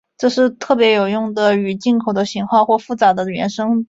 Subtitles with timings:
[0.17, 3.79] 这是特别有用的与进口的型号或复杂的原生模式。